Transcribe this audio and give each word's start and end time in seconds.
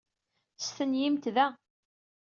Stenyimt 0.65 1.25
da. 1.35 1.47